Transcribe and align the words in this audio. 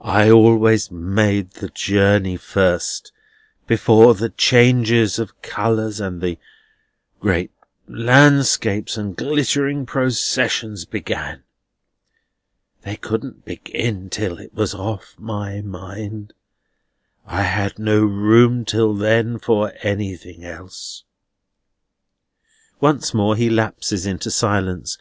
I 0.00 0.30
always 0.30 0.92
made 0.92 1.54
the 1.54 1.68
journey 1.68 2.36
first, 2.36 3.10
before 3.66 4.14
the 4.14 4.28
changes 4.30 5.18
of 5.18 5.42
colours 5.42 5.98
and 5.98 6.20
the 6.22 6.38
great 7.18 7.50
landscapes 7.88 8.96
and 8.96 9.16
glittering 9.16 9.84
processions 9.84 10.84
began. 10.84 11.42
They 12.82 12.94
couldn't 12.94 13.44
begin 13.44 14.10
till 14.10 14.38
it 14.38 14.54
was 14.54 14.74
off 14.74 15.16
my 15.18 15.60
mind. 15.60 16.34
I 17.26 17.42
had 17.42 17.76
no 17.76 18.04
room 18.04 18.64
till 18.64 18.94
then 18.94 19.40
for 19.40 19.72
anything 19.82 20.44
else." 20.44 21.02
Once 22.80 23.12
more 23.12 23.34
he 23.34 23.50
lapses 23.50 24.06
into 24.06 24.30
silence. 24.30 24.98